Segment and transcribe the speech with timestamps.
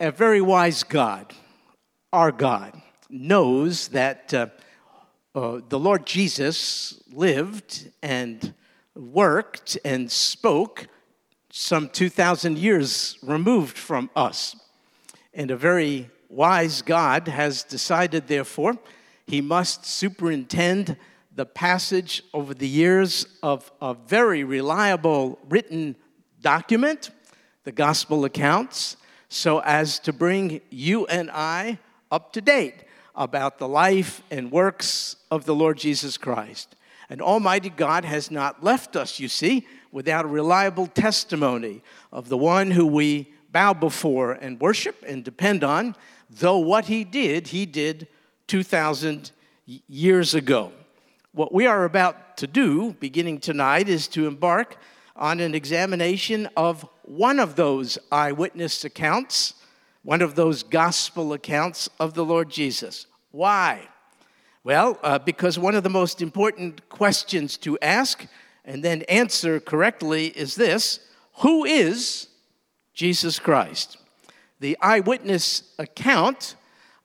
[0.00, 1.34] a very wise God,
[2.10, 4.46] our God, knows that uh,
[5.34, 8.54] uh, the Lord Jesus lived and
[8.96, 10.88] worked and spoke
[11.52, 14.56] some 2,000 years removed from us.
[15.34, 18.78] And a very wise God has decided, therefore,
[19.26, 20.96] he must superintend
[21.34, 25.94] the passage over the years of a very reliable written
[26.40, 27.10] document,
[27.64, 28.96] the gospel accounts,
[29.30, 31.78] so as to bring you and I
[32.10, 32.84] up to date
[33.14, 36.74] about the life and works of the Lord Jesus Christ.
[37.08, 42.36] And Almighty God has not left us, you see, without a reliable testimony of the
[42.36, 45.94] one who we bow before and worship and depend on,
[46.28, 48.08] though what he did, he did
[48.48, 49.30] 2,000
[49.86, 50.72] years ago.
[51.32, 54.76] What we are about to do, beginning tonight, is to embark
[55.20, 59.54] on an examination of one of those eyewitness accounts,
[60.02, 63.06] one of those gospel accounts of the Lord Jesus.
[63.30, 63.86] Why?
[64.64, 68.26] Well, uh, because one of the most important questions to ask
[68.64, 71.00] and then answer correctly is this
[71.40, 72.28] Who is
[72.94, 73.98] Jesus Christ?
[74.58, 76.56] The eyewitness account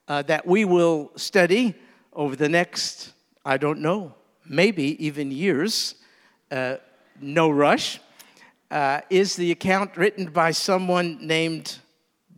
[0.07, 1.75] uh, that we will study
[2.13, 3.11] over the next,
[3.45, 4.15] I don't know,
[4.47, 5.95] maybe even years,
[6.51, 6.77] uh,
[7.19, 7.99] no rush,
[8.71, 11.79] uh, is the account written by someone named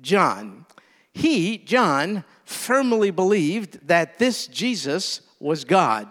[0.01, 0.65] John.
[1.13, 6.07] He, John, firmly believed that this Jesus was God,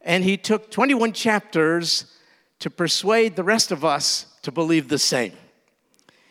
[0.00, 2.06] and he took 21 chapters
[2.58, 5.32] to persuade the rest of us to believe the same.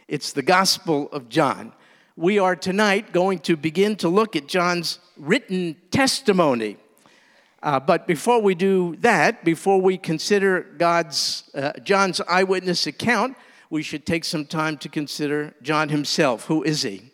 [0.07, 1.73] It's the Gospel of John.
[2.15, 6.77] We are tonight going to begin to look at John's written testimony.
[7.63, 13.37] Uh, but before we do that, before we consider God's, uh, John's eyewitness account,
[13.69, 16.45] we should take some time to consider John himself.
[16.45, 17.11] Who is he?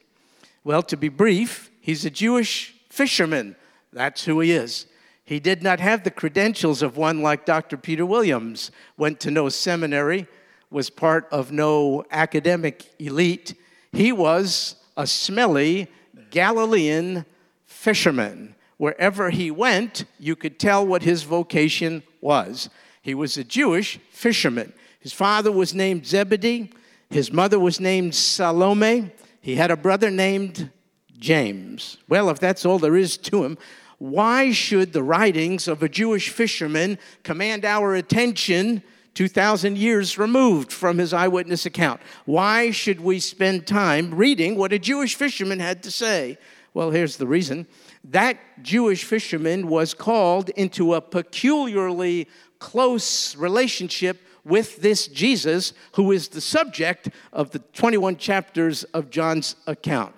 [0.64, 3.56] Well, to be brief, he's a Jewish fisherman.
[3.92, 4.86] That's who he is.
[5.26, 7.76] He did not have the credentials of one like Dr.
[7.76, 10.28] Peter Williams, went to no seminary,
[10.70, 13.54] was part of no academic elite.
[13.92, 15.88] He was a smelly
[16.32, 17.26] Galilean
[17.66, 22.70] fisherman wherever he went, you could tell what his vocation was.
[23.02, 24.74] He was a Jewish fisherman.
[25.00, 26.72] His father was named Zebedee,
[27.10, 29.12] his mother was named Salome,
[29.42, 30.70] he had a brother named
[31.18, 31.98] James.
[32.10, 33.58] Well, if that's all there is to him,
[33.98, 38.84] why should the writings of a Jewish fisherman command our attention
[39.16, 42.02] 2,000 years removed from his eyewitness account?
[42.26, 46.38] Why should we spend time reading what a Jewish fisherman had to say?
[46.74, 47.66] Well, here's the reason
[48.04, 52.28] that Jewish fisherman was called into a peculiarly
[52.60, 59.56] close relationship with this Jesus, who is the subject of the 21 chapters of John's
[59.68, 60.14] account.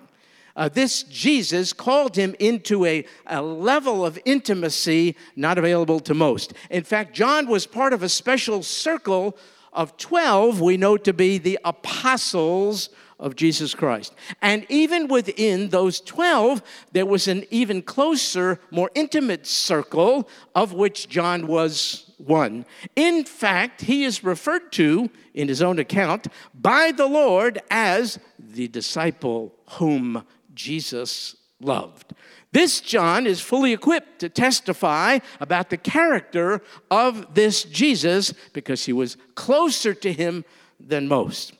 [0.56, 6.52] Uh, this Jesus called him into a, a level of intimacy not available to most.
[6.70, 9.36] In fact, John was part of a special circle
[9.72, 14.14] of 12 we know to be the apostles of Jesus Christ.
[14.42, 21.08] And even within those 12, there was an even closer, more intimate circle of which
[21.08, 22.64] John was one.
[22.96, 28.68] In fact, he is referred to in his own account by the Lord as the
[28.68, 32.14] disciple whom Jesus loved.
[32.52, 38.92] This John is fully equipped to testify about the character of this Jesus because he
[38.92, 40.44] was closer to him
[40.80, 41.52] than most.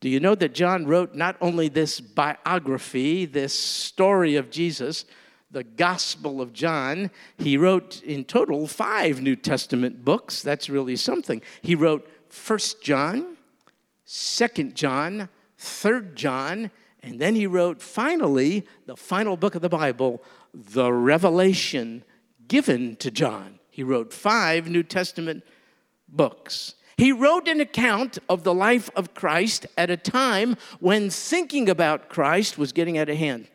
[0.00, 5.04] Do you know that John wrote not only this biography, this story of Jesus,
[5.50, 10.42] the Gospel of John, he wrote in total five New Testament books.
[10.42, 11.42] That's really something.
[11.62, 13.36] He wrote First John,
[14.04, 16.70] Second John, Third John,
[17.02, 20.22] and then he wrote finally the final book of the Bible,
[20.52, 22.04] the Revelation
[22.46, 23.58] given to John.
[23.70, 25.44] He wrote five New Testament
[26.08, 26.74] books.
[26.98, 32.08] He wrote an account of the life of Christ at a time when thinking about
[32.08, 33.46] Christ was getting out of hand.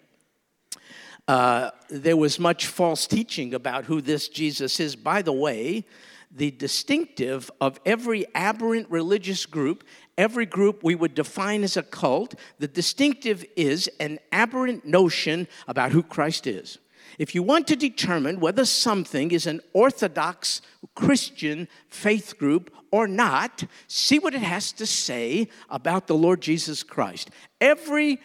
[1.28, 4.96] Uh, there was much false teaching about who this Jesus is.
[4.96, 5.84] By the way,
[6.32, 9.84] the distinctive of every aberrant religious group,
[10.18, 15.92] every group we would define as a cult, the distinctive is an aberrant notion about
[15.92, 16.78] who Christ is.
[17.18, 20.62] If you want to determine whether something is an orthodox
[20.96, 26.84] Christian faith group or not, see what it has to say about the Lord Jesus
[26.84, 27.30] Christ.
[27.60, 28.20] Every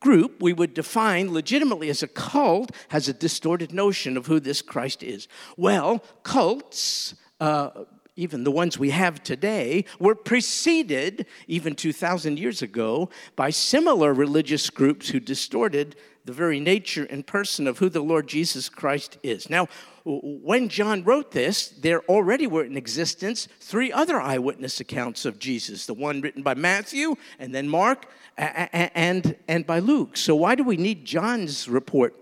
[0.00, 4.60] group we would define legitimately as a cult has a distorted notion of who this
[4.60, 5.28] Christ is.
[5.56, 7.84] Well, cults uh,
[8.16, 14.68] even the ones we have today, were preceded, even 2,000 years ago, by similar religious
[14.70, 19.50] groups who distorted the very nature and person of who the Lord Jesus Christ is.
[19.50, 19.68] Now,
[20.04, 25.86] when John wrote this, there already were in existence three other eyewitness accounts of Jesus
[25.86, 30.16] the one written by Matthew, and then Mark, and, and by Luke.
[30.16, 32.16] So, why do we need John's report?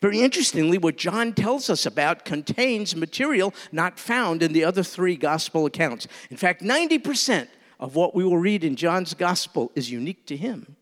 [0.00, 5.16] Very interestingly, what John tells us about contains material not found in the other three
[5.16, 6.06] gospel accounts.
[6.30, 7.48] In fact, 90%
[7.78, 10.76] of what we will read in John's gospel is unique to him.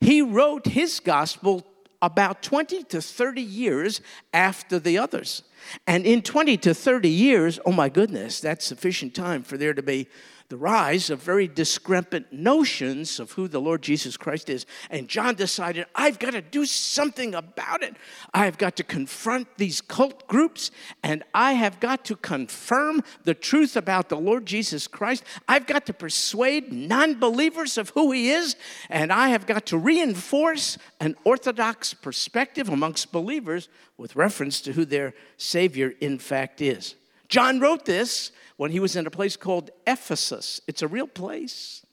[0.00, 1.66] He wrote his gospel
[2.02, 4.00] about 20 to 30 years
[4.34, 5.44] after the others.
[5.86, 9.82] And in 20 to 30 years, oh my goodness, that's sufficient time for there to
[9.82, 10.08] be
[10.52, 14.66] the rise of very discrepant notions of who the Lord Jesus Christ is.
[14.90, 17.96] And John decided, I've got to do something about it.
[18.34, 20.70] I've got to confront these cult groups
[21.02, 25.24] and I have got to confirm the truth about the Lord Jesus Christ.
[25.48, 28.54] I've got to persuade non believers of who he is,
[28.90, 34.84] and I have got to reinforce an orthodox perspective amongst believers with reference to who
[34.84, 36.94] their Savior in fact is.
[37.28, 40.60] John wrote this when he was in a place called Ephesus.
[40.68, 41.84] It's a real place.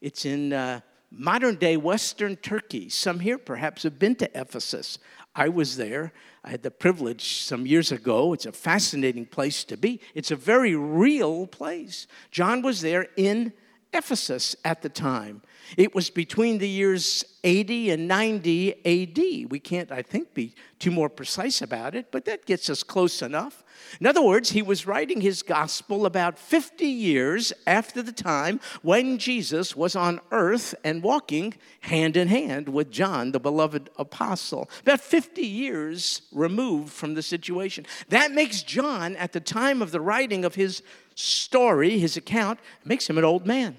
[0.00, 2.88] It's in uh, modern day Western Turkey.
[2.88, 4.98] Some here perhaps have been to Ephesus.
[5.36, 6.12] I was there.
[6.42, 8.32] I had the privilege some years ago.
[8.32, 10.00] It's a fascinating place to be.
[10.16, 12.08] It's a very real place.
[12.32, 13.52] John was there in
[13.96, 15.42] Ephesus at the time.
[15.76, 19.50] It was between the years 80 and 90 AD.
[19.50, 23.22] We can't, I think, be too more precise about it, but that gets us close
[23.22, 23.64] enough.
[24.00, 29.18] In other words, he was writing his gospel about 50 years after the time when
[29.18, 34.70] Jesus was on earth and walking hand in hand with John, the beloved apostle.
[34.82, 37.86] About 50 years removed from the situation.
[38.08, 40.82] That makes John, at the time of the writing of his
[41.14, 43.78] story, his account, makes him an old man.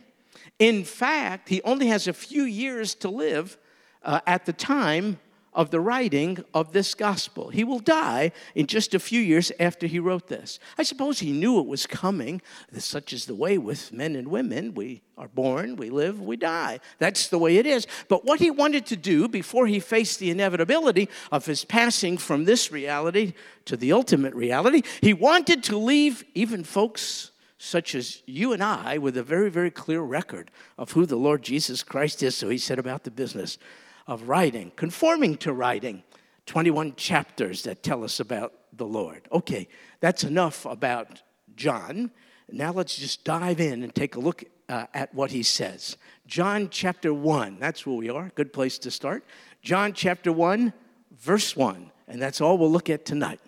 [0.60, 3.58] In fact, he only has a few years to live
[4.04, 5.20] uh, at the time
[5.58, 7.50] of the writing of this gospel.
[7.50, 10.60] He will die in just a few years after he wrote this.
[10.78, 12.44] I suppose he knew it was coming.
[12.78, 14.76] Such is the way with men and women.
[14.76, 16.80] We are born, we live, we die.
[17.00, 17.88] That's the way it is.
[18.08, 22.46] But what he wanted to do before he faced the inevitability of his passing from
[22.46, 23.34] this reality
[23.66, 28.98] to the ultimate reality, he wanted to leave even folks such as you and I
[28.98, 32.36] with a very, very clear record of who the Lord Jesus Christ is.
[32.36, 33.58] So he set about the business
[34.06, 36.04] of writing, conforming to writing
[36.46, 39.28] 21 chapters that tell us about the Lord.
[39.32, 39.68] Okay,
[40.00, 41.22] that's enough about
[41.56, 42.12] John.
[42.50, 45.98] Now let's just dive in and take a look uh, at what he says.
[46.26, 49.26] John chapter 1, that's where we are, good place to start.
[49.62, 50.72] John chapter 1,
[51.20, 53.40] verse 1, and that's all we'll look at tonight.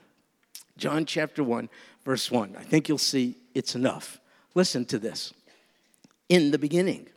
[0.78, 1.70] John chapter 1,
[2.04, 2.56] verse 1.
[2.58, 4.20] I think you'll see it's enough.
[4.56, 5.34] Listen to this.
[6.28, 7.08] In the beginning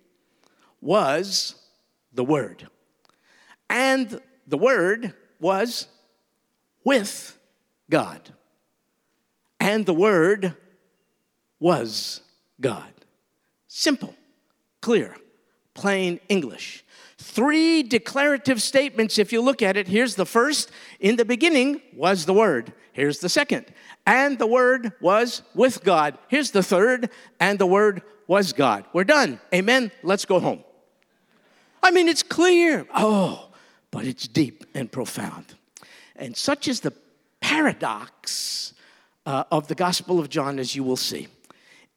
[0.80, 1.54] was
[2.12, 2.68] the Word,
[3.68, 5.88] and the Word was
[6.84, 7.38] with
[7.90, 8.30] God,
[9.60, 10.56] and the Word
[11.60, 12.22] was
[12.60, 12.92] God.
[13.68, 14.14] Simple,
[14.80, 15.16] clear,
[15.74, 16.84] plain English.
[17.22, 19.88] Three declarative statements, if you look at it.
[19.88, 20.70] Here's the first
[21.00, 22.72] In the beginning was the Word.
[22.92, 23.72] Here's the second
[24.06, 26.18] and the Word was with God.
[26.28, 28.84] Here's the third, and the Word was God.
[28.92, 29.40] We're done.
[29.54, 29.92] Amen.
[30.02, 30.64] Let's go home.
[31.82, 32.86] I mean, it's clear.
[32.94, 33.50] Oh,
[33.90, 35.54] but it's deep and profound.
[36.16, 36.92] And such is the
[37.40, 38.74] paradox
[39.26, 41.28] uh, of the Gospel of John, as you will see.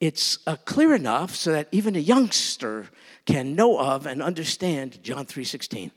[0.00, 2.88] It's uh, clear enough so that even a youngster
[3.26, 5.90] can know of and understand John 3:16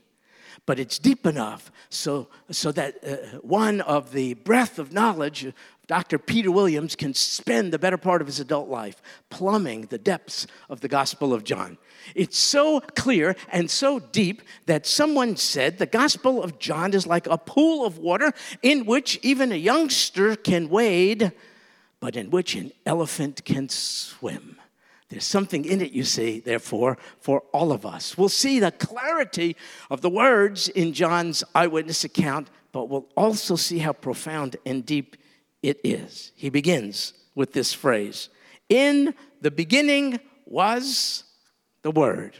[0.66, 5.52] but it's deep enough so, so that uh, one of the breadth of knowledge
[5.90, 6.20] Dr.
[6.20, 10.82] Peter Williams can spend the better part of his adult life plumbing the depths of
[10.82, 11.78] the Gospel of John.
[12.14, 17.26] It's so clear and so deep that someone said the Gospel of John is like
[17.26, 18.32] a pool of water
[18.62, 21.32] in which even a youngster can wade,
[21.98, 24.59] but in which an elephant can swim.
[25.10, 28.16] There's something in it, you see, therefore, for all of us.
[28.16, 29.56] We'll see the clarity
[29.90, 35.16] of the words in John's eyewitness account, but we'll also see how profound and deep
[35.62, 36.30] it is.
[36.36, 38.28] He begins with this phrase
[38.68, 41.24] In the beginning was
[41.82, 42.36] the Word.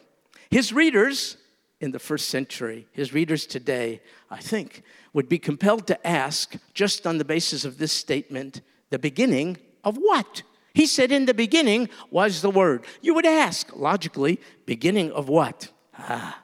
[0.48, 1.36] His readers
[1.80, 4.00] in the first century, his readers today,
[4.30, 8.60] I think, would be compelled to ask, just on the basis of this statement,
[8.90, 10.42] the beginning of what?
[10.80, 12.86] He said, In the beginning was the Word.
[13.02, 15.68] You would ask, logically, beginning of what?
[15.98, 16.42] Ah.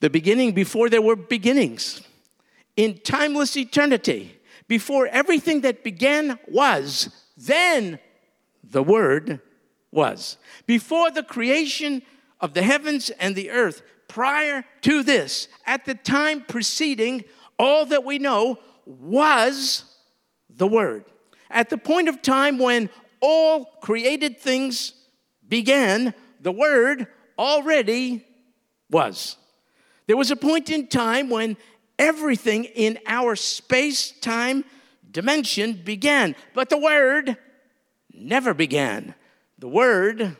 [0.00, 2.02] The beginning before there were beginnings.
[2.76, 4.38] In timeless eternity,
[4.68, 8.00] before everything that began was, then
[8.62, 9.40] the Word
[9.90, 10.36] was.
[10.66, 12.02] Before the creation
[12.38, 17.24] of the heavens and the earth, prior to this, at the time preceding
[17.58, 19.84] all that we know, was
[20.50, 21.06] the Word.
[21.54, 24.92] At the point of time when all created things
[25.48, 27.06] began, the Word
[27.38, 28.26] already
[28.90, 29.36] was.
[30.08, 31.56] There was a point in time when
[31.96, 34.64] everything in our space time
[35.10, 37.38] dimension began, but the Word
[38.12, 39.14] never began.
[39.60, 40.36] The Word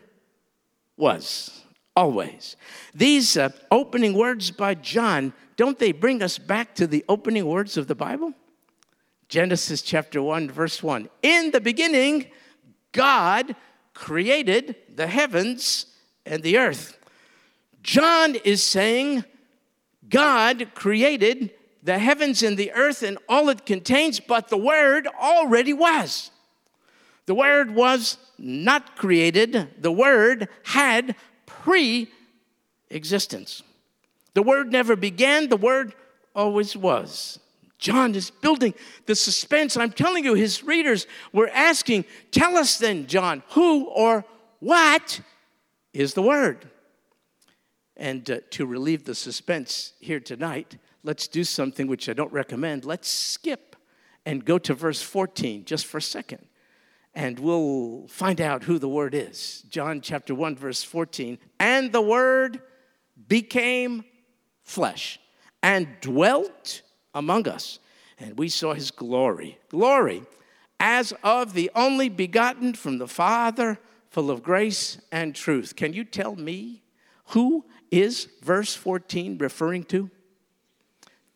[0.96, 1.62] was
[1.94, 2.56] always.
[2.92, 7.76] These uh, opening words by John, don't they bring us back to the opening words
[7.76, 8.34] of the Bible?
[9.28, 11.08] Genesis chapter 1, verse 1.
[11.22, 12.26] In the beginning,
[12.92, 13.56] God
[13.92, 15.86] created the heavens
[16.26, 16.98] and the earth.
[17.82, 19.24] John is saying
[20.08, 21.50] God created
[21.82, 26.30] the heavens and the earth and all it contains, but the Word already was.
[27.26, 31.14] The Word was not created, the Word had
[31.46, 32.10] pre
[32.90, 33.62] existence.
[34.34, 35.94] The Word never began, the Word
[36.34, 37.38] always was.
[37.84, 38.72] John is building
[39.04, 39.76] the suspense.
[39.76, 44.24] I'm telling you, his readers were asking, Tell us then, John, who or
[44.60, 45.20] what
[45.92, 46.70] is the Word?
[47.94, 52.86] And uh, to relieve the suspense here tonight, let's do something which I don't recommend.
[52.86, 53.76] Let's skip
[54.24, 56.46] and go to verse 14 just for a second.
[57.12, 59.62] And we'll find out who the Word is.
[59.68, 61.36] John chapter 1, verse 14.
[61.60, 62.62] And the Word
[63.28, 64.04] became
[64.62, 65.20] flesh
[65.62, 66.80] and dwelt
[67.14, 67.78] among us,
[68.18, 69.58] and we saw his glory.
[69.68, 70.22] Glory
[70.80, 73.78] as of the only begotten from the Father,
[74.10, 75.76] full of grace and truth.
[75.76, 76.82] Can you tell me
[77.28, 80.10] who is verse 14 referring to?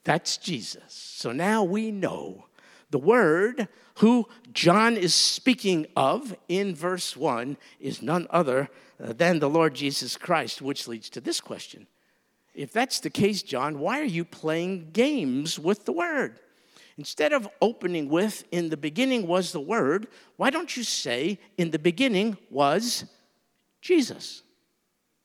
[0.05, 0.83] That's Jesus.
[0.89, 2.47] So now we know
[2.91, 8.69] the word who John is speaking of in verse 1 is none other
[8.99, 11.87] than the Lord Jesus Christ, which leads to this question
[12.59, 16.41] if that's the case, John, why are you playing games with the word?
[16.97, 21.71] Instead of opening with, in the beginning was the word, why don't you say, in
[21.71, 23.05] the beginning was
[23.81, 24.43] Jesus?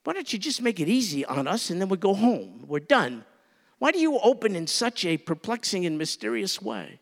[0.04, 2.66] Why don't you just make it easy on us and then we go home?
[2.68, 3.26] We're done.
[3.80, 7.00] Why do you open in such a perplexing and mysterious way?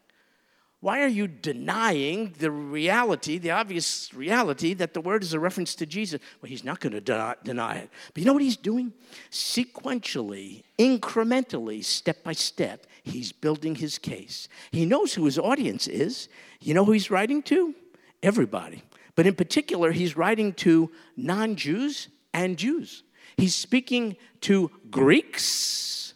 [0.81, 5.75] Why are you denying the reality, the obvious reality, that the word is a reference
[5.75, 6.19] to Jesus?
[6.41, 7.89] Well, he's not going to deny it.
[8.13, 8.91] But you know what he's doing?
[9.29, 14.47] Sequentially, incrementally, step by step, he's building his case.
[14.71, 16.29] He knows who his audience is.
[16.59, 17.75] You know who he's writing to?
[18.23, 18.81] Everybody.
[19.15, 23.03] But in particular, he's writing to non Jews and Jews.
[23.37, 26.10] He's speaking to Greeks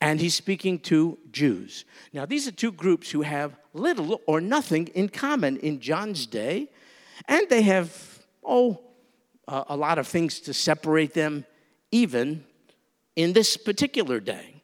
[0.00, 1.84] and he's speaking to Jews.
[2.12, 6.68] Now, these are two groups who have little or nothing in common in John's day,
[7.26, 8.80] and they have, oh,
[9.48, 11.44] uh, a lot of things to separate them,
[11.90, 12.44] even
[13.16, 14.62] in this particular day.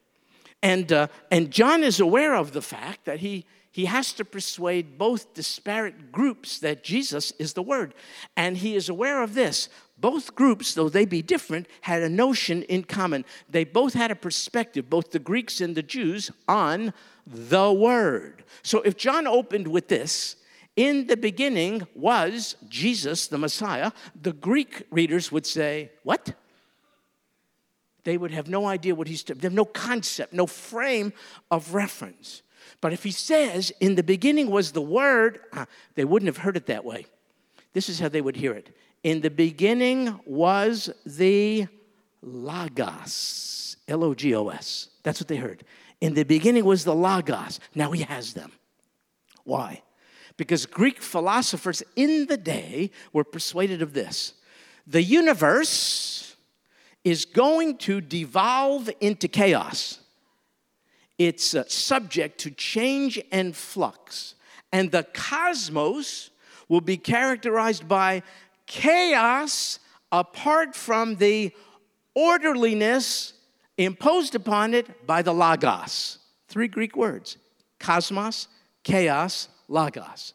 [0.63, 4.97] And, uh, and John is aware of the fact that he, he has to persuade
[4.97, 7.93] both disparate groups that Jesus is the Word.
[8.37, 9.69] And he is aware of this.
[10.05, 13.25] Both groups, though they be different, had a notion in common.
[13.49, 16.93] They both had a perspective, both the Greeks and the Jews, on
[17.27, 18.45] the Word.
[18.63, 20.37] So if John opened with this,
[20.77, 26.35] in the beginning was Jesus, the Messiah, the Greek readers would say, What?
[28.03, 31.15] They would have no idea what he's, they have no concept, no frame
[31.51, 32.43] of reference.
[32.83, 36.59] But if he says, In the beginning was the Word, uh, they wouldn't have heard
[36.59, 37.07] it that way.
[37.73, 38.69] This is how they would hear it.
[39.05, 41.69] In the beginning was the
[42.23, 44.89] Logos, L O G O S.
[45.03, 45.63] That's what they heard.
[46.01, 47.61] In the beginning was the Logos.
[47.75, 48.51] Now he has them.
[49.45, 49.83] Why?
[50.37, 54.35] Because Greek philosophers in the day were persuaded of this
[54.87, 56.37] the universe
[57.05, 60.01] is going to devolve into chaos.
[61.19, 64.35] It's uh, subject to change and flux.
[64.73, 66.31] And the cosmos
[66.69, 68.23] will be characterized by
[68.67, 69.79] chaos
[70.11, 71.53] apart from the
[72.15, 73.33] orderliness
[73.77, 76.19] imposed upon it by the logos.
[76.49, 77.37] Three Greek words
[77.79, 78.49] cosmos,
[78.83, 80.35] chaos, logos.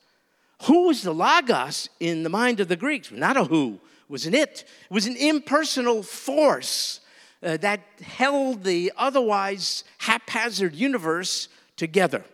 [0.64, 3.12] Who was the logos in the mind of the Greeks?
[3.12, 4.66] Not a who, was an it.
[4.90, 7.00] It was an impersonal force
[7.42, 12.26] uh, that held the otherwise haphazard universe together.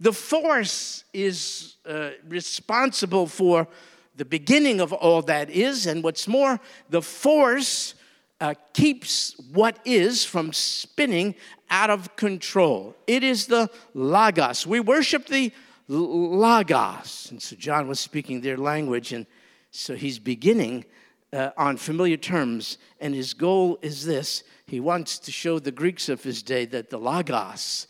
[0.00, 3.68] The force is uh, responsible for
[4.18, 6.60] the beginning of all that is, and what's more,
[6.90, 7.94] the force
[8.40, 11.34] uh, keeps what is from spinning
[11.70, 12.94] out of control.
[13.06, 14.66] It is the Logos.
[14.66, 15.52] We worship the
[15.88, 17.28] Logos.
[17.30, 19.26] And so John was speaking their language, and
[19.70, 20.84] So he's beginning
[21.32, 26.08] uh, on familiar terms, and his goal is this he wants to show the Greeks
[26.08, 27.86] of his day that the Logos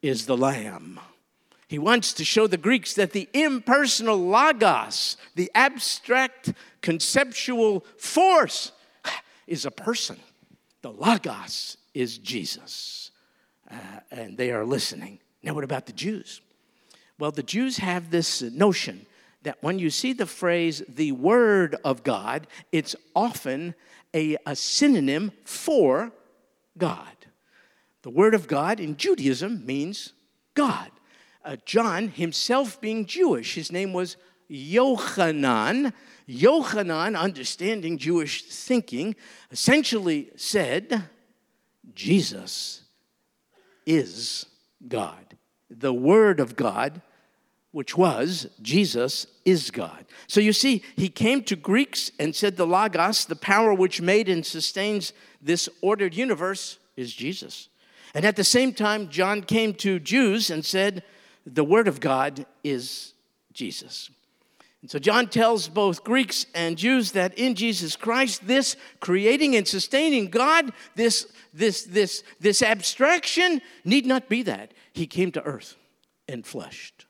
[0.00, 1.00] is the Lamb.
[1.72, 6.52] He wants to show the Greeks that the impersonal Logos, the abstract
[6.82, 8.72] conceptual force,
[9.46, 10.18] is a person.
[10.82, 13.10] The Logos is Jesus.
[13.70, 13.76] Uh,
[14.10, 15.18] and they are listening.
[15.42, 16.42] Now, what about the Jews?
[17.18, 19.06] Well, the Jews have this notion
[19.42, 23.74] that when you see the phrase the Word of God, it's often
[24.12, 26.12] a, a synonym for
[26.76, 27.16] God.
[28.02, 30.12] The Word of God in Judaism means
[30.52, 30.90] God.
[31.44, 34.16] Uh, John, himself being Jewish, his name was
[34.50, 35.92] Yochanan.
[36.28, 39.16] Yochanan, understanding Jewish thinking,
[39.50, 41.04] essentially said,
[41.94, 42.82] Jesus
[43.84, 44.46] is
[44.86, 45.36] God.
[45.68, 47.02] The Word of God
[47.72, 50.04] which was Jesus is God.
[50.26, 54.28] So you see, he came to Greeks and said the Logos, the power which made
[54.28, 57.68] and sustains this ordered universe, is Jesus.
[58.14, 61.02] And at the same time, John came to Jews and said,
[61.46, 63.14] the Word of God is
[63.52, 64.10] Jesus.
[64.82, 69.66] And so John tells both Greeks and Jews that in Jesus Christ, this creating and
[69.66, 74.74] sustaining God, this, this, this, this abstraction need not be that.
[74.92, 75.76] He came to earth
[76.28, 77.06] and fleshed.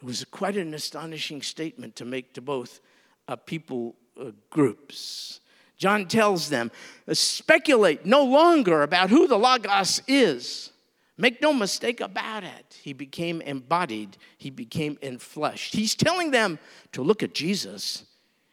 [0.00, 2.80] It was quite an astonishing statement to make to both
[3.28, 5.40] uh, people uh, groups.
[5.76, 6.70] John tells them,
[7.12, 10.70] speculate no longer about who the Logos is.
[11.16, 12.78] Make no mistake about it.
[12.82, 15.74] He became embodied, he became enfleshed.
[15.74, 16.58] He's telling them
[16.92, 18.04] to look at Jesus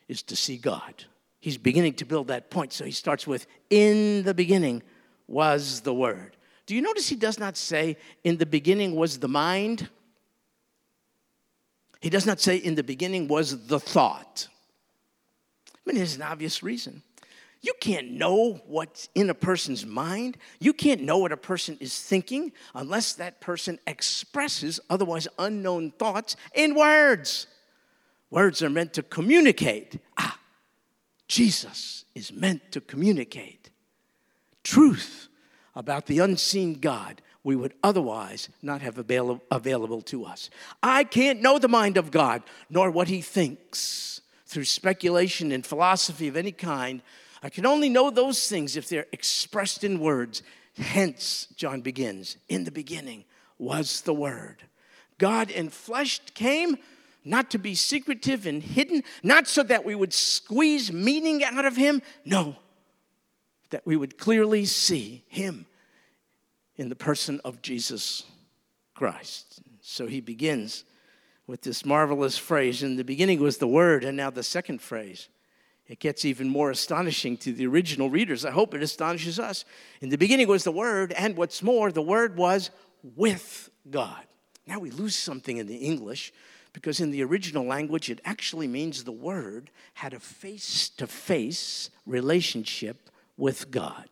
[0.08, 1.06] is to see God.
[1.40, 2.72] He's beginning to build that point.
[2.72, 4.84] So he starts with, In the beginning
[5.28, 6.38] was the Word.
[6.68, 9.90] Do you notice he does not say, In the beginning was the mind?
[12.02, 14.48] He does not say in the beginning was the thought.
[15.74, 17.04] I mean, there's an obvious reason.
[17.62, 20.38] You can't know what's in a person's mind.
[20.60, 26.36] You can't know what a person is thinking unless that person expresses otherwise unknown thoughts
[26.56, 27.48] in words.
[28.32, 30.00] Words are meant to communicate.
[30.18, 30.40] Ah,
[31.28, 33.70] Jesus is meant to communicate
[34.64, 35.28] truth
[35.76, 40.50] about the unseen God we would otherwise not have avail- available to us.
[40.84, 46.28] I can't know the mind of God, nor what he thinks through speculation and philosophy
[46.28, 47.02] of any kind.
[47.42, 50.44] I can only know those things if they're expressed in words.
[50.78, 53.26] Hence, John begins, in the beginning
[53.58, 54.64] was the Word.
[55.18, 56.78] God in flesh came
[57.24, 61.76] not to be secretive and hidden, not so that we would squeeze meaning out of
[61.76, 62.56] him, no,
[63.70, 65.66] that we would clearly see him
[66.78, 68.24] in the person of Jesus
[68.96, 69.62] Christ.
[69.82, 70.84] So he begins
[71.46, 72.82] with this marvelous phrase.
[72.82, 75.28] In the beginning was the Word, and now the second phrase.
[75.88, 78.46] It gets even more astonishing to the original readers.
[78.46, 79.66] I hope it astonishes us.
[80.00, 82.72] In the beginning was the Word, and what's more, the Word was
[83.16, 84.24] with God.
[84.68, 86.32] Now we lose something in the English
[86.72, 91.90] because in the original language it actually means the Word had a face to face
[92.06, 94.08] relationship with God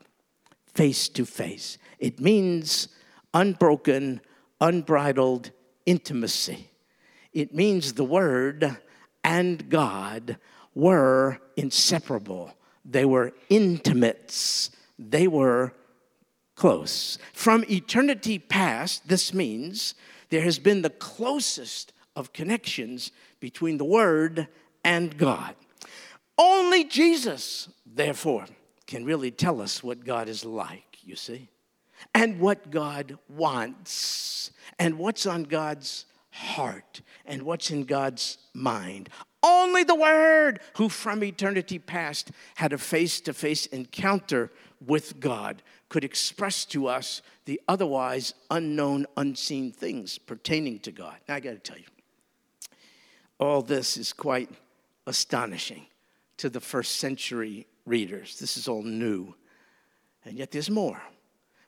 [0.79, 1.77] face to face.
[1.99, 2.87] It means
[3.33, 4.21] unbroken,
[4.61, 5.51] unbridled
[5.85, 6.69] intimacy.
[7.33, 8.77] It means the Word
[9.21, 10.37] and God
[10.73, 12.53] were inseparable,
[12.85, 15.73] they were intimates, they were
[16.55, 17.17] close.
[17.33, 19.95] From eternity past, this means
[20.29, 24.47] there has been the closest of connections between the Word
[24.83, 25.55] and God.
[26.37, 28.45] Only Jesus, therefore,
[28.87, 31.49] can really tell us what God is like, you see,
[32.13, 39.09] and what God wants, and what's on God's heart, and what's in God's mind.
[39.41, 44.51] Only the Word, who from eternity past had a face to face encounter
[44.85, 51.15] with God, could express to us the otherwise unknown, unseen things pertaining to God.
[51.27, 51.85] Now, I got to tell you,
[53.39, 54.49] all this is quite
[55.07, 55.85] astonishing
[56.37, 58.39] to the first century readers.
[58.39, 59.33] This is all new.
[60.25, 61.01] And yet there's more.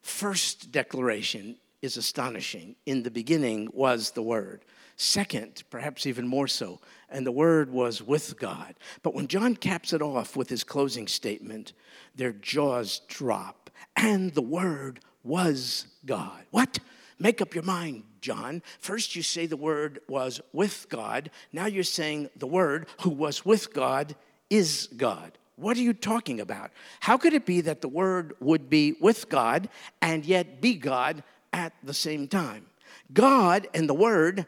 [0.02, 2.76] First declaration is astonishing.
[2.86, 4.66] In the beginning was the Word.
[4.98, 6.80] Second, perhaps even more so,
[7.12, 8.76] and the Word was with God.
[9.04, 11.74] But when John caps it off with his closing statement,
[12.16, 16.46] their jaws drop, and the Word was God.
[16.52, 16.80] What?
[17.20, 18.64] Make up your mind, John.
[18.80, 21.30] First, you say the Word was with God.
[21.54, 24.16] Now you're saying the Word, who was with God,
[24.50, 25.38] is God.
[25.56, 26.72] What are you talking about?
[27.02, 29.70] How could it be that the Word would be with God
[30.02, 32.66] and yet be God at the same time?
[33.14, 34.48] God and the Word,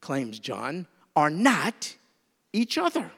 [0.00, 1.96] claims John, are not
[2.52, 3.10] each other.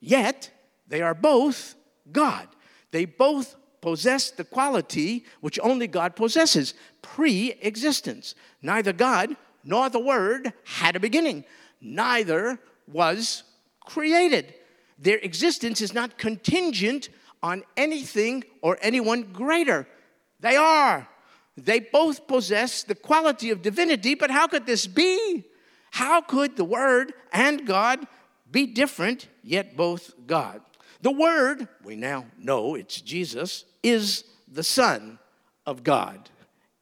[0.00, 0.50] yet
[0.88, 1.74] they are both
[2.12, 2.46] God.
[2.92, 8.34] They both possess the quality which only God possesses pre existence.
[8.62, 11.44] Neither God nor the Word had a beginning,
[11.80, 13.42] neither was
[13.84, 14.54] created.
[14.98, 17.08] Their existence is not contingent
[17.42, 19.86] on anything or anyone greater.
[20.40, 21.08] They are.
[21.56, 25.44] They both possess the quality of divinity, but how could this be?
[25.96, 28.06] How could the Word and God
[28.50, 30.60] be different, yet both God?
[31.00, 35.18] The Word, we now know it's Jesus, is the Son
[35.64, 36.28] of God.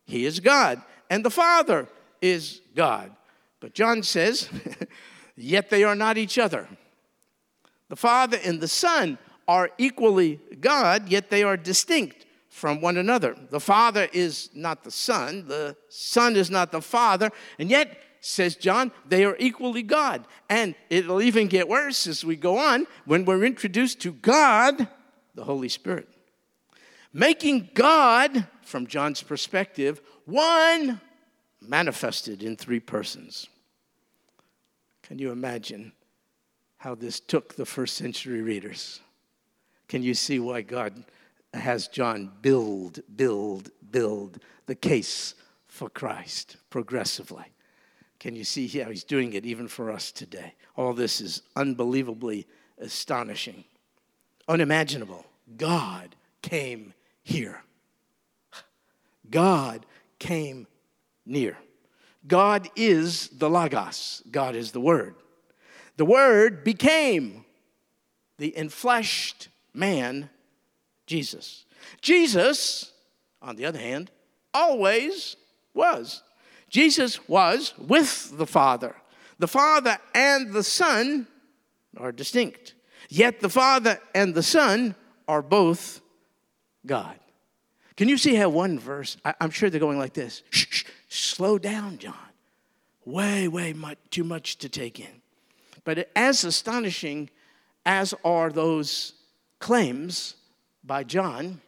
[0.04, 1.86] He is God, and the Father
[2.20, 3.12] is God.
[3.60, 4.48] But John says,
[5.36, 6.66] yet they are not each other.
[7.90, 13.36] The Father and the Son are equally God, yet they are distinct from one another.
[13.50, 18.56] The Father is not the Son, the Son is not the Father, and yet, says
[18.56, 20.26] John, they are equally God.
[20.48, 24.88] And it'll even get worse as we go on when we're introduced to God,
[25.34, 26.08] the Holy Spirit.
[27.12, 31.00] Making God, from John's perspective, one
[31.60, 33.48] manifested in three persons.
[35.02, 35.92] Can you imagine
[36.78, 39.00] how this took the first century readers?
[39.86, 41.04] Can you see why God
[41.52, 45.34] has John build, build, build the case
[45.68, 47.53] for Christ progressively?
[48.18, 50.54] Can you see how he's doing it even for us today?
[50.76, 52.46] All this is unbelievably
[52.78, 53.64] astonishing,
[54.48, 55.26] unimaginable.
[55.56, 57.62] God came here.
[59.30, 59.84] God
[60.18, 60.66] came
[61.26, 61.56] near.
[62.26, 65.14] God is the Logos, God is the Word.
[65.96, 67.44] The Word became
[68.38, 70.30] the enfleshed man,
[71.06, 71.66] Jesus.
[72.00, 72.92] Jesus,
[73.42, 74.10] on the other hand,
[74.52, 75.36] always
[75.74, 76.22] was.
[76.74, 78.96] Jesus was with the Father.
[79.38, 81.28] The Father and the Son
[81.96, 82.74] are distinct,
[83.08, 84.96] yet the Father and the Son
[85.28, 86.00] are both
[86.84, 87.16] God.
[87.96, 90.84] Can you see how one verse, I, am sure they're going like this shh, shh,
[91.08, 92.16] slow down, John.
[93.04, 95.22] Way, way much, too much to take in.
[95.84, 97.30] But as astonishing
[97.86, 99.12] as are those
[99.60, 100.34] claims
[100.82, 101.60] by John,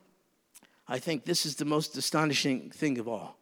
[0.89, 3.37] I think this is the most astonishing thing of all.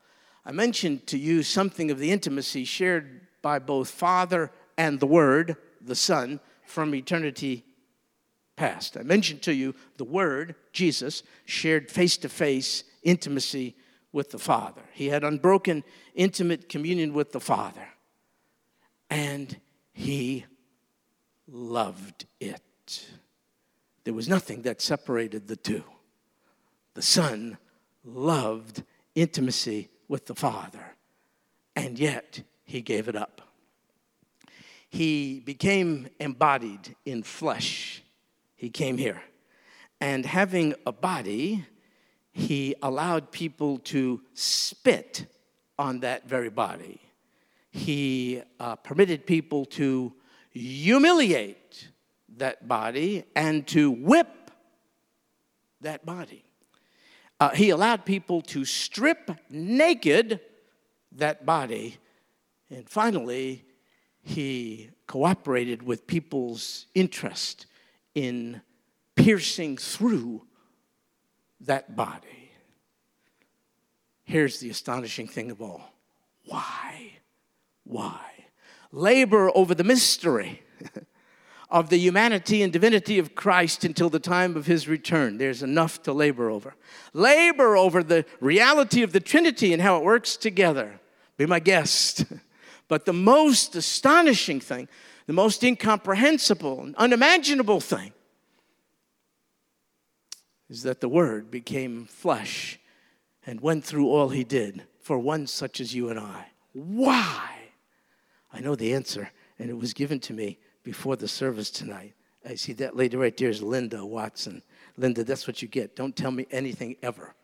[0.46, 5.56] I mentioned to you something of the intimacy shared by both Father and the Word,
[5.80, 7.64] the Son, from eternity
[8.56, 8.96] past.
[8.96, 13.74] I mentioned to you the Word, Jesus, shared face to face intimacy
[14.12, 14.82] with the Father.
[14.92, 15.82] He had unbroken,
[16.14, 17.88] intimate communion with the Father.
[19.10, 19.58] And
[19.92, 20.44] he
[21.48, 23.06] loved it.
[24.04, 25.84] There was nothing that separated the two.
[26.94, 27.58] The Son
[28.04, 28.82] loved
[29.14, 30.94] intimacy with the Father,
[31.74, 33.42] and yet he gave it up.
[34.88, 38.00] He became embodied in flesh.
[38.54, 39.20] He came here.
[40.00, 41.66] And having a body,
[42.30, 45.26] he allowed people to spit
[45.80, 47.00] on that very body.
[47.72, 50.12] He uh, permitted people to
[50.52, 51.88] humiliate
[52.36, 54.52] that body and to whip
[55.80, 56.44] that body.
[57.44, 60.40] Uh, he allowed people to strip naked
[61.12, 61.98] that body.
[62.70, 63.66] And finally,
[64.22, 67.66] he cooperated with people's interest
[68.14, 68.62] in
[69.14, 70.46] piercing through
[71.60, 72.50] that body.
[74.24, 75.92] Here's the astonishing thing of all
[76.46, 77.10] why?
[77.84, 78.22] Why?
[78.90, 80.62] Labor over the mystery
[81.74, 85.38] of the humanity and divinity of Christ until the time of his return.
[85.38, 86.76] There's enough to labor over.
[87.12, 91.00] Labor over the reality of the Trinity and how it works together.
[91.36, 92.24] Be my guest.
[92.86, 94.88] But the most astonishing thing,
[95.26, 98.12] the most incomprehensible, and unimaginable thing
[100.68, 102.78] is that the Word became flesh
[103.46, 106.48] and went through all He did for one such as you and I.
[106.74, 107.48] Why?
[108.52, 112.14] I know the answer, and it was given to me before the service tonight.
[112.48, 114.62] I see that lady right there is Linda Watson.
[114.96, 115.96] Linda, that's what you get.
[115.96, 117.34] Don't tell me anything ever.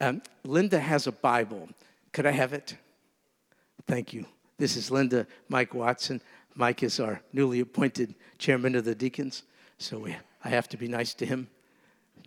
[0.00, 1.68] Um, Linda has a Bible.
[2.12, 2.76] Could I have it?
[3.86, 4.26] Thank you.
[4.58, 6.20] This is Linda Mike Watson.
[6.54, 9.42] Mike is our newly appointed chairman of the deacons,
[9.78, 11.48] so we, I have to be nice to him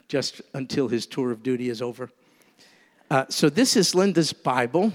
[0.07, 2.09] just until his tour of duty is over.
[3.09, 4.91] Uh, so, this is Linda's Bible,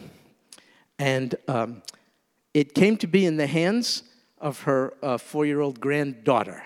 [0.99, 1.83] and um,
[2.55, 4.03] it came to be in the hands
[4.41, 6.65] of her uh, four year old granddaughter.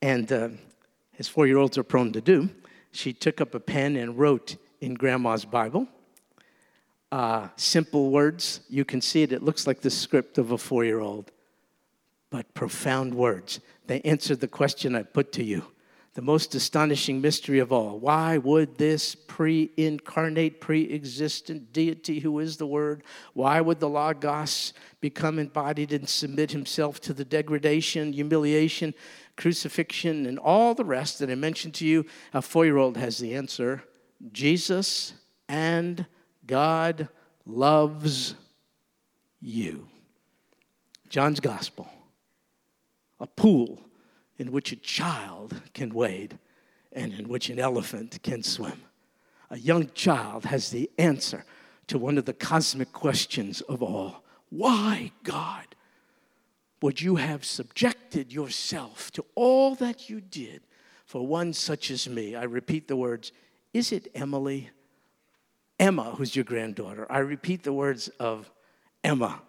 [0.00, 0.48] And uh,
[1.18, 2.48] as four year olds are prone to do,
[2.92, 5.88] she took up a pen and wrote in Grandma's Bible.
[7.10, 8.60] Uh, simple words.
[8.68, 11.30] You can see it, it looks like the script of a four year old,
[12.30, 15.64] but profound words they answered the question I put to you
[16.18, 17.96] the most astonishing mystery of all.
[17.96, 23.04] Why would this pre incarnate, pre existent deity who is the Word,
[23.34, 28.94] why would the Logos become embodied and submit himself to the degradation, humiliation,
[29.36, 32.04] crucifixion, and all the rest that I mentioned to you?
[32.34, 33.84] A four year old has the answer
[34.32, 35.12] Jesus
[35.48, 36.04] and
[36.44, 37.08] God
[37.46, 38.34] loves
[39.40, 39.86] you.
[41.08, 41.88] John's Gospel,
[43.20, 43.87] a pool
[44.38, 46.38] in which a child can wade
[46.92, 48.82] and in which an elephant can swim.
[49.50, 51.44] A young child has the answer
[51.88, 55.74] to one of the cosmic questions of all Why, God,
[56.80, 60.62] would you have subjected yourself to all that you did
[61.04, 62.34] for one such as me?
[62.34, 63.32] I repeat the words
[63.74, 64.70] Is it Emily?
[65.78, 67.06] Emma, who's your granddaughter.
[67.10, 68.50] I repeat the words of
[69.04, 69.40] Emma.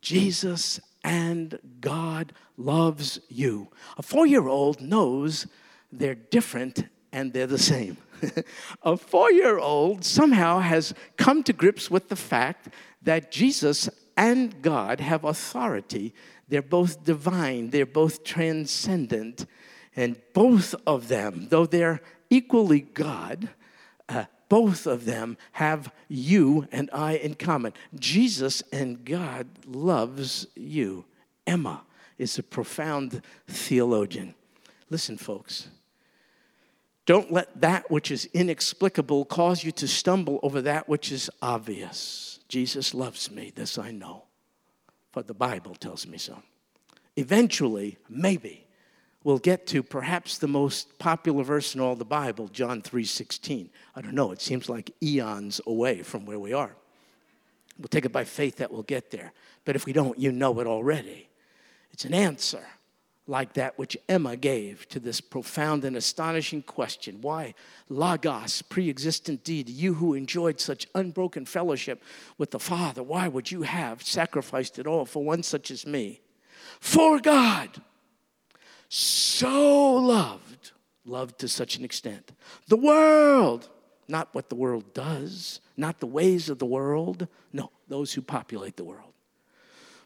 [0.00, 3.68] Jesus and God loves you.
[3.96, 5.46] A four year old knows
[5.92, 7.96] they're different and they're the same.
[8.82, 12.68] a four year old somehow has come to grips with the fact
[13.02, 16.14] that Jesus and God have authority.
[16.48, 19.46] They're both divine, they're both transcendent,
[19.94, 23.48] and both of them, though they're equally God,
[24.48, 27.72] both of them have you and I in common.
[27.94, 31.04] Jesus and God loves you.
[31.46, 31.82] Emma
[32.18, 34.34] is a profound theologian.
[34.90, 35.68] Listen, folks.
[37.06, 42.40] Don't let that which is inexplicable cause you to stumble over that which is obvious.
[42.48, 44.24] Jesus loves me, this I know,
[45.12, 46.42] for the Bible tells me so.
[47.16, 48.67] Eventually, maybe,
[49.28, 53.68] we'll get to perhaps the most popular verse in all the Bible, John 3:16.
[53.94, 56.74] I don't know, it seems like eons away from where we are.
[57.78, 59.34] We'll take it by faith that we'll get there.
[59.66, 61.28] But if we don't, you know it already.
[61.92, 62.64] It's an answer
[63.26, 67.52] like that which Emma gave to this profound and astonishing question Why,
[67.90, 72.02] Logos, pre existent deity, you who enjoyed such unbroken fellowship
[72.38, 76.22] with the Father, why would you have sacrificed it all for one such as me?
[76.80, 77.82] For God
[78.88, 80.72] so loved,
[81.04, 82.32] loved to such an extent,
[82.68, 83.68] the world,
[84.08, 88.76] not what the world does, not the ways of the world, no, those who populate
[88.76, 89.12] the world.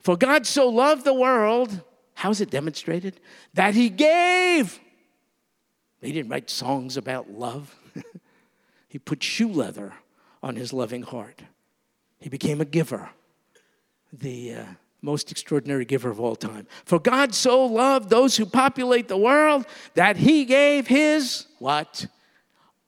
[0.01, 1.81] For God so loved the world,
[2.14, 3.21] how is it demonstrated?
[3.55, 4.81] That he gave.
[6.01, 7.75] He didn't write songs about love.
[8.88, 9.95] he put shoe leather
[10.42, 11.42] on his loving heart.
[12.18, 13.11] He became a giver.
[14.12, 14.64] The uh,
[15.03, 16.67] most extraordinary giver of all time.
[16.85, 22.07] For God so loved those who populate the world that he gave his what?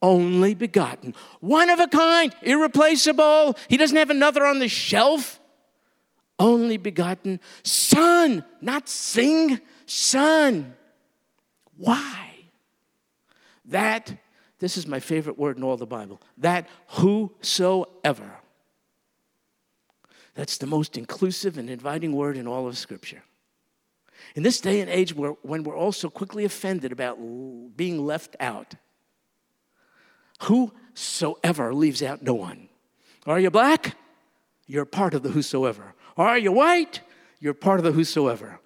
[0.00, 1.14] Only begotten.
[1.40, 3.56] One of a kind, irreplaceable.
[3.68, 5.40] He doesn't have another on the shelf.
[6.38, 10.74] Only begotten son, not sing, son.
[11.76, 12.30] Why?
[13.66, 14.14] That,
[14.58, 18.30] this is my favorite word in all the Bible, that whosoever
[20.34, 23.22] that's the most inclusive and inviting word in all of Scripture.
[24.34, 27.16] In this day and age where, when we're all so quickly offended about
[27.76, 28.74] being left out,
[30.42, 32.68] whosoever leaves out no one.
[33.26, 33.96] Are you black?
[34.66, 35.94] You're part of the whosoever.
[36.16, 37.00] Are you white?
[37.38, 38.60] You're part of the whosoever.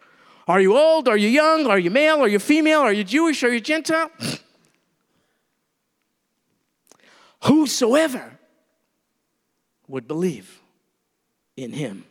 [0.46, 1.08] Are you old?
[1.08, 1.66] Are you young?
[1.66, 2.20] Are you male?
[2.22, 2.80] Are you female?
[2.80, 3.42] Are you Jewish?
[3.42, 4.10] Are you Gentile?
[7.42, 8.38] whosoever
[9.86, 10.62] would believe
[11.58, 12.04] in him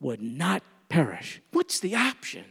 [0.00, 1.40] would not perish.
[1.52, 2.44] What's the option?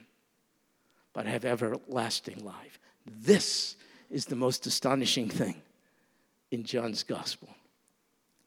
[1.14, 2.80] But have everlasting life.
[3.06, 3.76] This
[4.10, 5.62] is the most astonishing thing
[6.50, 7.50] in John's gospel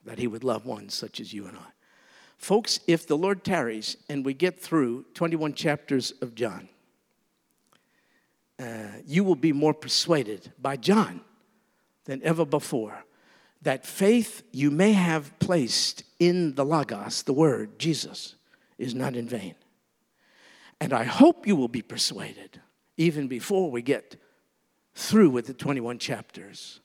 [0.04, 1.70] that he would love one such as you and I.
[2.36, 6.68] Folks, if the Lord tarries and we get through 21 chapters of John,
[8.58, 11.20] uh, you will be more persuaded by John
[12.06, 13.04] than ever before
[13.66, 18.36] that faith you may have placed in the Logos, the Word, Jesus,
[18.78, 19.56] is not in vain.
[20.80, 22.60] And I hope you will be persuaded,
[22.96, 24.14] even before we get
[24.94, 26.78] through with the 21 chapters,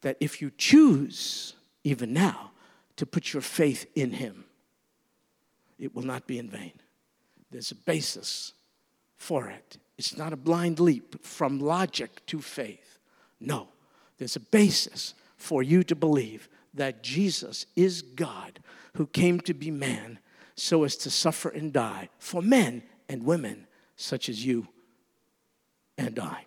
[0.00, 2.50] that if you choose, even now,
[2.96, 4.46] to put your faith in Him,
[5.78, 6.72] it will not be in vain.
[7.52, 8.52] There's a basis
[9.16, 9.78] for it.
[9.96, 12.98] It's not a blind leap from logic to faith.
[13.38, 13.68] No,
[14.18, 18.60] there's a basis for you to believe that Jesus is God
[18.94, 20.18] who came to be man
[20.54, 24.68] so as to suffer and die for men and women such as you
[25.98, 26.44] and I.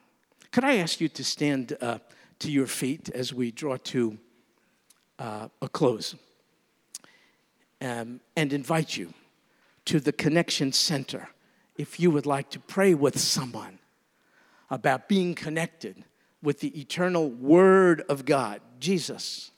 [0.51, 1.99] Could I ask you to stand uh,
[2.39, 4.17] to your feet as we draw to
[5.19, 6.15] uh, a close
[7.81, 9.13] um, and invite you
[9.85, 11.29] to the Connection Center
[11.77, 13.79] if you would like to pray with someone
[14.69, 16.03] about being connected
[16.41, 19.51] with the eternal Word of God, Jesus,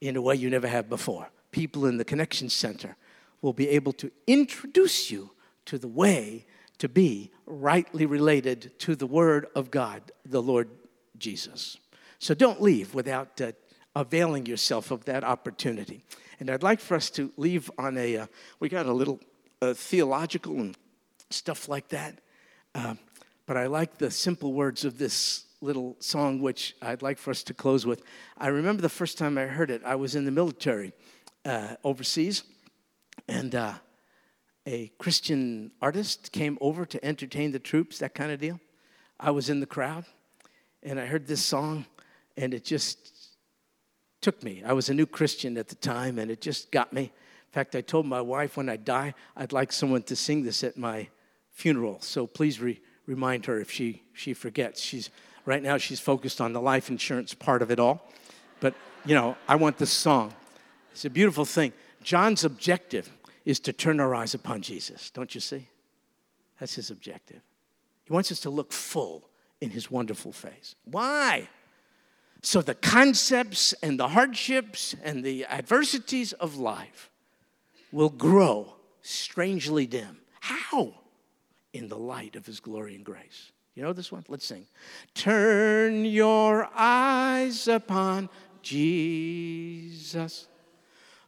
[0.00, 1.28] in a way you never have before.
[1.50, 2.96] People in the Connection Center
[3.42, 5.30] will be able to introduce you
[5.66, 6.46] to the way
[6.78, 10.68] to be rightly related to the Word of God, the Lord
[11.18, 11.78] Jesus.
[12.18, 13.52] So don't leave without uh,
[13.94, 16.04] availing yourself of that opportunity.
[16.40, 18.26] And I'd like for us to leave on a, uh,
[18.60, 19.20] we got a little
[19.62, 20.76] uh, theological and
[21.30, 22.20] stuff like that.
[22.74, 22.94] Uh,
[23.46, 27.42] but I like the simple words of this little song, which I'd like for us
[27.44, 28.02] to close with.
[28.36, 30.92] I remember the first time I heard it, I was in the military
[31.44, 32.44] uh, overseas,
[33.26, 33.74] and uh,
[34.66, 38.60] a Christian artist came over to entertain the troops, that kind of deal.
[39.18, 40.04] I was in the crowd,
[40.82, 41.86] and I heard this song,
[42.36, 42.98] and it just
[44.20, 44.62] took me.
[44.64, 47.02] I was a new Christian at the time, and it just got me.
[47.02, 50.64] In fact, I told my wife when I die, I'd like someone to sing this
[50.64, 51.08] at my
[51.52, 52.00] funeral.
[52.00, 54.80] So please re- remind her if she, she forgets.
[54.80, 55.10] She's,
[55.44, 58.06] right now, she's focused on the life insurance part of it all.
[58.60, 60.34] But, you know, I want this song.
[60.92, 61.72] It's a beautiful thing.
[62.02, 63.10] John's objective
[63.44, 65.68] is to turn our eyes upon Jesus, don't you see?
[66.60, 67.40] That's his objective.
[68.04, 69.28] He wants us to look full
[69.60, 70.74] in his wonderful face.
[70.84, 71.48] Why?
[72.42, 77.10] So the concepts and the hardships and the adversities of life
[77.90, 80.18] will grow strangely dim.
[80.40, 80.94] How?
[81.72, 83.50] In the light of his glory and grace.
[83.74, 84.24] You know this one?
[84.28, 84.66] Let's sing.
[85.14, 88.28] Turn your eyes upon
[88.62, 90.46] Jesus.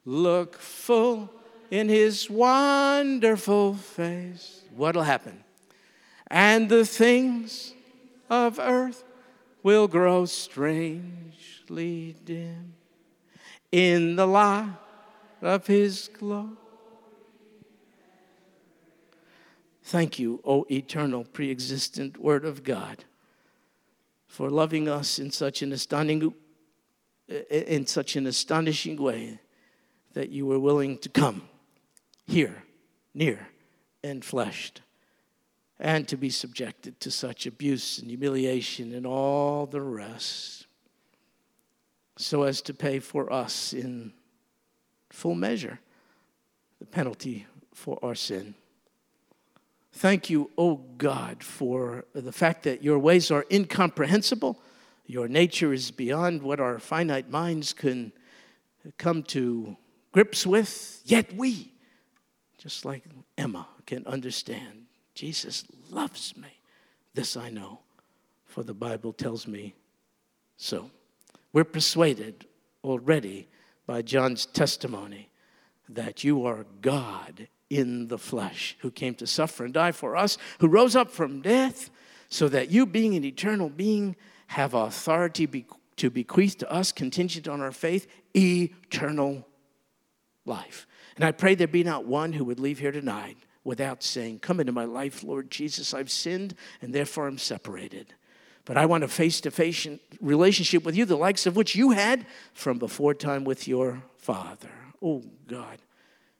[0.04, 1.30] Look full
[1.70, 4.62] in his wonderful face.
[4.74, 5.42] What'll happen?
[6.28, 7.74] And the things
[8.30, 9.04] of earth
[9.62, 12.74] will grow strangely dim
[13.72, 14.70] in the light
[15.42, 16.50] of his glory.
[19.86, 23.04] Thank you, O eternal, pre existent Word of God,
[24.26, 26.34] for loving us in such an astonishing,
[27.48, 29.38] in such an astonishing way
[30.12, 31.42] that you were willing to come
[32.26, 32.64] here,
[33.14, 33.46] near,
[34.02, 34.80] and fleshed,
[35.78, 40.66] and to be subjected to such abuse and humiliation and all the rest,
[42.18, 44.12] so as to pay for us in
[45.10, 45.78] full measure
[46.80, 48.56] the penalty for our sin.
[49.96, 54.60] Thank you, O oh God, for the fact that your ways are incomprehensible.
[55.06, 58.12] Your nature is beyond what our finite minds can
[58.98, 59.74] come to
[60.12, 61.72] grips with, yet we
[62.58, 63.04] just like
[63.38, 64.84] Emma can understand.
[65.14, 66.60] Jesus loves me.
[67.14, 67.80] This I know,
[68.44, 69.74] for the Bible tells me
[70.58, 70.90] so.
[71.54, 72.46] We're persuaded
[72.84, 73.48] already
[73.86, 75.30] by John's testimony
[75.88, 80.38] that you are God in the flesh, who came to suffer and die for us,
[80.60, 81.90] who rose up from death,
[82.28, 84.16] so that you, being an eternal being,
[84.48, 89.46] have authority be- to bequeath to us, contingent on our faith, eternal
[90.44, 90.86] life.
[91.16, 94.60] And I pray there be not one who would leave here tonight without saying, Come
[94.60, 95.94] into my life, Lord Jesus.
[95.94, 98.14] I've sinned and therefore I'm separated.
[98.64, 99.86] But I want a face to face
[100.20, 104.70] relationship with you, the likes of which you had from before time with your Father.
[105.00, 105.78] Oh, God,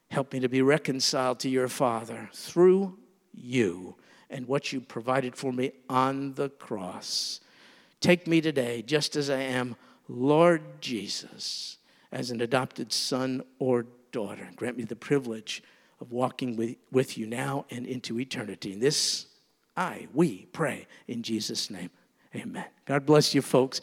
[0.09, 2.97] help me to be reconciled to your Father through
[3.33, 3.95] you
[4.29, 7.39] and what you provided for me on the cross.
[7.99, 9.75] Take me today just as I am,
[10.07, 11.77] Lord Jesus,
[12.11, 14.49] as an adopted son or daughter.
[14.55, 15.63] Grant me the privilege
[15.99, 18.73] of walking with, with you now and into eternity.
[18.73, 19.27] And this,
[19.75, 21.89] I, we pray in Jesus' name.
[22.35, 22.65] Amen.
[22.85, 23.81] God bless you, folks.